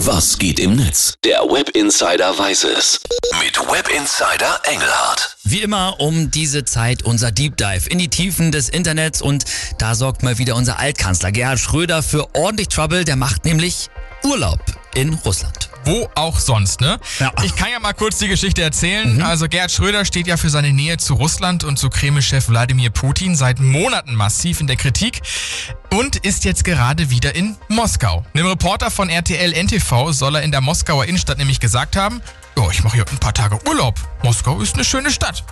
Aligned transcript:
Was 0.00 0.38
geht 0.38 0.60
im 0.60 0.76
Netz? 0.76 1.14
Der 1.24 1.40
Web 1.40 1.70
Insider 1.70 2.38
weiß 2.38 2.64
es. 2.64 3.00
Mit 3.42 3.58
Web 3.58 3.88
Insider 3.88 4.60
Engelhardt. 4.64 5.38
Wie 5.42 5.62
immer 5.62 5.98
um 5.98 6.30
diese 6.30 6.66
Zeit 6.66 7.02
unser 7.02 7.32
Deep 7.32 7.56
Dive 7.56 7.88
in 7.88 7.98
die 7.98 8.08
Tiefen 8.08 8.52
des 8.52 8.68
Internets 8.68 9.22
und 9.22 9.46
da 9.78 9.94
sorgt 9.94 10.22
mal 10.22 10.36
wieder 10.36 10.54
unser 10.54 10.78
Altkanzler 10.78 11.32
Gerhard 11.32 11.60
Schröder 11.60 12.02
für 12.02 12.34
ordentlich 12.34 12.68
Trouble. 12.68 13.06
Der 13.06 13.16
macht 13.16 13.46
nämlich 13.46 13.88
Urlaub 14.22 14.60
in 14.96 15.14
Russland. 15.14 15.68
Wo 15.84 16.08
auch 16.14 16.40
sonst, 16.40 16.80
ne? 16.80 16.98
Ja. 17.20 17.32
Ich 17.44 17.54
kann 17.54 17.68
ja 17.70 17.78
mal 17.78 17.92
kurz 17.92 18.18
die 18.18 18.26
Geschichte 18.26 18.62
erzählen. 18.62 19.22
Also 19.22 19.46
Gerhard 19.46 19.70
Schröder 19.70 20.04
steht 20.04 20.26
ja 20.26 20.36
für 20.36 20.50
seine 20.50 20.72
Nähe 20.72 20.96
zu 20.96 21.14
Russland 21.14 21.62
und 21.62 21.78
zu 21.78 21.90
Kreml-Chef 21.90 22.48
Wladimir 22.48 22.90
Putin 22.90 23.36
seit 23.36 23.60
Monaten 23.60 24.14
massiv 24.14 24.60
in 24.60 24.66
der 24.66 24.76
Kritik 24.76 25.20
und 25.92 26.16
ist 26.16 26.44
jetzt 26.44 26.64
gerade 26.64 27.10
wieder 27.10 27.34
in 27.36 27.56
Moskau. 27.68 28.24
Einem 28.34 28.46
Reporter 28.46 28.90
von 28.90 29.10
RTL 29.10 29.52
NTV 29.52 30.12
soll 30.12 30.36
er 30.36 30.42
in 30.42 30.50
der 30.50 30.62
Moskauer 30.62 31.04
Innenstadt 31.04 31.38
nämlich 31.38 31.60
gesagt 31.60 31.94
haben, 31.94 32.22
ja, 32.56 32.68
ich 32.70 32.82
mache 32.82 32.94
hier 32.96 33.04
ein 33.08 33.18
paar 33.18 33.34
Tage 33.34 33.58
Urlaub. 33.68 33.96
Moskau 34.24 34.60
ist 34.60 34.74
eine 34.74 34.84
schöne 34.84 35.10
Stadt. 35.10 35.44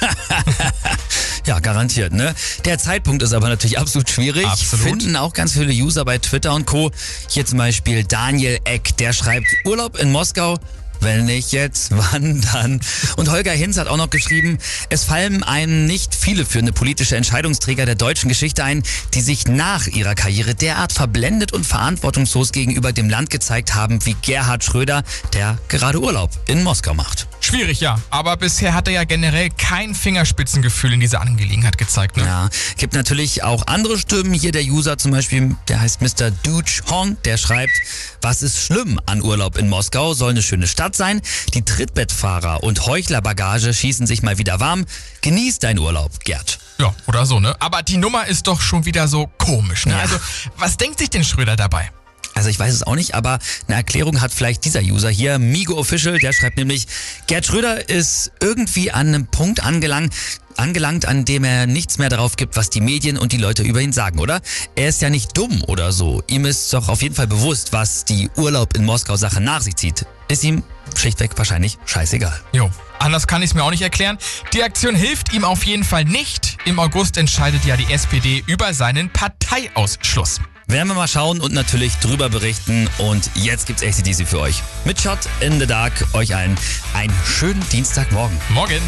Ja, 1.46 1.58
garantiert, 1.58 2.12
ne? 2.12 2.34
Der 2.64 2.78
Zeitpunkt 2.78 3.22
ist 3.22 3.32
aber 3.32 3.48
natürlich 3.48 3.78
absolut 3.78 4.08
schwierig. 4.08 4.46
Absolut. 4.46 4.84
Finden 4.84 5.16
auch 5.16 5.32
ganz 5.32 5.52
viele 5.52 5.72
User 5.72 6.04
bei 6.04 6.18
Twitter 6.18 6.54
und 6.54 6.66
Co. 6.66 6.90
Hier 7.28 7.44
zum 7.44 7.58
Beispiel 7.58 8.04
Daniel 8.04 8.58
Eck, 8.64 8.96
der 8.98 9.12
schreibt 9.12 9.46
Urlaub 9.64 9.98
in 9.98 10.12
Moskau. 10.12 10.58
Wenn 11.02 11.24
nicht 11.24 11.50
jetzt, 11.50 11.90
wann 11.90 12.40
dann? 12.52 12.80
Und 13.16 13.28
Holger 13.28 13.50
Hinz 13.50 13.76
hat 13.76 13.88
auch 13.88 13.96
noch 13.96 14.10
geschrieben, 14.10 14.58
es 14.88 15.02
fallen 15.02 15.42
einem 15.42 15.84
nicht 15.86 16.14
viele 16.14 16.46
führende 16.46 16.72
politische 16.72 17.16
Entscheidungsträger 17.16 17.86
der 17.86 17.96
deutschen 17.96 18.28
Geschichte 18.28 18.62
ein, 18.62 18.84
die 19.12 19.20
sich 19.20 19.48
nach 19.48 19.88
ihrer 19.88 20.14
Karriere 20.14 20.54
derart 20.54 20.92
verblendet 20.92 21.52
und 21.52 21.66
verantwortungslos 21.66 22.52
gegenüber 22.52 22.92
dem 22.92 23.10
Land 23.10 23.30
gezeigt 23.30 23.74
haben 23.74 24.04
wie 24.06 24.14
Gerhard 24.22 24.62
Schröder, 24.62 25.02
der 25.32 25.58
gerade 25.66 26.00
Urlaub 26.00 26.30
in 26.46 26.62
Moskau 26.62 26.94
macht. 26.94 27.26
Schwierig, 27.40 27.80
ja. 27.80 28.00
Aber 28.10 28.36
bisher 28.36 28.72
hat 28.72 28.86
er 28.86 28.94
ja 28.94 29.04
generell 29.04 29.50
kein 29.50 29.96
Fingerspitzengefühl 29.96 30.92
in 30.92 31.00
dieser 31.00 31.20
Angelegenheit 31.20 31.76
gezeigt, 31.78 32.16
ne? 32.16 32.24
Ja, 32.24 32.48
gibt 32.76 32.94
natürlich 32.94 33.42
auch 33.42 33.66
andere 33.66 33.98
Stimmen. 33.98 34.32
Hier 34.32 34.52
der 34.52 34.62
User 34.62 34.96
zum 34.96 35.10
Beispiel, 35.10 35.56
der 35.66 35.80
heißt 35.80 36.00
Mr. 36.00 36.30
Dude 36.44 36.70
Hong, 36.88 37.16
der 37.24 37.38
schreibt, 37.38 37.72
was 38.20 38.42
ist 38.42 38.64
schlimm 38.64 39.00
an 39.06 39.20
Urlaub 39.20 39.58
in 39.58 39.68
Moskau? 39.68 40.14
Soll 40.14 40.30
eine 40.30 40.42
schöne 40.42 40.68
Stadt 40.68 40.91
sein. 40.96 41.20
Die 41.54 41.62
Trittbettfahrer 41.64 42.62
und 42.62 42.86
Heuchlerbagage 42.86 43.72
schießen 43.72 44.06
sich 44.06 44.22
mal 44.22 44.38
wieder 44.38 44.60
warm. 44.60 44.84
Genieß 45.20 45.58
deinen 45.58 45.78
Urlaub, 45.78 46.20
Gerd. 46.24 46.58
Ja, 46.78 46.94
oder 47.06 47.26
so, 47.26 47.40
ne? 47.40 47.54
Aber 47.60 47.82
die 47.82 47.96
Nummer 47.96 48.26
ist 48.26 48.46
doch 48.46 48.60
schon 48.60 48.84
wieder 48.84 49.08
so 49.08 49.28
komisch, 49.38 49.86
ne? 49.86 49.92
Ja. 49.92 50.00
Also, 50.00 50.16
was 50.56 50.76
denkt 50.76 50.98
sich 50.98 51.10
denn 51.10 51.24
Schröder 51.24 51.56
dabei? 51.56 51.90
Also 52.34 52.48
ich 52.48 52.58
weiß 52.58 52.72
es 52.72 52.82
auch 52.82 52.94
nicht, 52.94 53.14
aber 53.14 53.38
eine 53.66 53.76
Erklärung 53.76 54.20
hat 54.20 54.32
vielleicht 54.32 54.64
dieser 54.64 54.80
User 54.80 55.10
hier, 55.10 55.38
Migo 55.38 55.76
Official, 55.76 56.18
der 56.18 56.32
schreibt 56.32 56.56
nämlich, 56.56 56.86
Gerd 57.26 57.44
Schröder 57.44 57.88
ist 57.90 58.32
irgendwie 58.40 58.90
an 58.90 59.08
einem 59.08 59.26
Punkt 59.26 59.62
angelangt, 59.62 60.14
angelangt, 60.56 61.06
an 61.06 61.24
dem 61.24 61.44
er 61.44 61.66
nichts 61.66 61.98
mehr 61.98 62.08
darauf 62.08 62.36
gibt, 62.36 62.56
was 62.56 62.70
die 62.70 62.80
Medien 62.80 63.18
und 63.18 63.32
die 63.32 63.36
Leute 63.36 63.62
über 63.62 63.80
ihn 63.80 63.92
sagen, 63.92 64.18
oder? 64.18 64.40
Er 64.76 64.88
ist 64.88 65.02
ja 65.02 65.10
nicht 65.10 65.36
dumm 65.36 65.62
oder 65.66 65.92
so. 65.92 66.22
Ihm 66.26 66.44
ist 66.44 66.72
doch 66.72 66.88
auf 66.88 67.02
jeden 67.02 67.14
Fall 67.14 67.26
bewusst, 67.26 67.72
was 67.72 68.04
die 68.04 68.30
Urlaub 68.36 68.76
in 68.76 68.84
Moskau 68.84 69.16
Sache 69.16 69.40
nach 69.40 69.60
sich 69.60 69.76
zieht. 69.76 70.06
Ist 70.28 70.44
ihm 70.44 70.62
schlichtweg 70.96 71.36
wahrscheinlich 71.36 71.78
scheißegal. 71.84 72.38
Jo, 72.52 72.70
anders 72.98 73.26
kann 73.26 73.42
ich 73.42 73.50
es 73.50 73.54
mir 73.54 73.64
auch 73.64 73.70
nicht 73.70 73.82
erklären. 73.82 74.18
Die 74.52 74.62
Aktion 74.62 74.94
hilft 74.94 75.32
ihm 75.32 75.44
auf 75.44 75.64
jeden 75.64 75.84
Fall 75.84 76.04
nicht. 76.04 76.58
Im 76.64 76.78
August 76.78 77.16
entscheidet 77.16 77.64
ja 77.64 77.76
die 77.76 77.92
SPD 77.92 78.42
über 78.46 78.74
seinen 78.74 79.10
Parteiausschluss. 79.10 80.40
Werden 80.68 80.88
wir 80.88 80.94
mal 80.94 81.08
schauen 81.08 81.40
und 81.40 81.52
natürlich 81.52 81.96
drüber 81.96 82.30
berichten. 82.30 82.88
Und 82.98 83.30
jetzt 83.34 83.66
gibt's 83.66 83.82
ACDC 83.82 84.26
für 84.26 84.40
euch. 84.40 84.62
Mit 84.84 85.00
Shot 85.00 85.18
in 85.40 85.60
the 85.60 85.66
Dark. 85.66 85.92
Euch 86.14 86.34
allen 86.34 86.56
einen 86.94 87.12
schönen 87.26 87.62
Dienstagmorgen. 87.68 88.38
Morgen. 88.48 88.80